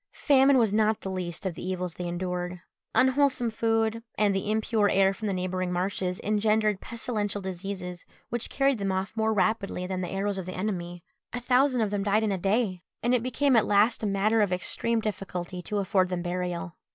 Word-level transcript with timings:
Famine 0.13 0.57
was 0.57 0.73
not 0.73 1.01
the 1.01 1.11
least 1.11 1.45
of 1.45 1.53
the 1.53 1.61
evils 1.63 1.93
they 1.93 2.07
endured. 2.07 2.59
Unwholesome 2.95 3.51
food, 3.51 4.01
and 4.17 4.33
the 4.33 4.49
impure 4.49 4.89
air 4.89 5.13
from 5.13 5.27
the 5.27 5.33
neighbouring 5.35 5.71
marshes, 5.71 6.19
engendered 6.23 6.81
pestilential 6.81 7.39
diseases, 7.39 8.03
which 8.29 8.49
carried 8.49 8.79
them 8.79 8.91
off 8.91 9.15
more 9.15 9.31
rapidly 9.31 9.85
than 9.85 10.01
the 10.01 10.09
arrows 10.09 10.39
of 10.39 10.47
the 10.47 10.55
enemy. 10.57 11.03
A 11.33 11.39
thousand 11.39 11.81
of 11.81 11.91
them 11.91 12.01
died 12.01 12.23
in 12.23 12.31
a 12.31 12.37
day, 12.39 12.81
and 13.03 13.13
it 13.13 13.21
became 13.21 13.55
at 13.55 13.67
last 13.67 14.01
a 14.01 14.07
matter 14.07 14.41
of 14.41 14.51
extreme 14.51 15.01
difficulty 15.01 15.61
to 15.61 15.77
afford 15.77 16.09
them 16.09 16.23
burial. 16.23 16.77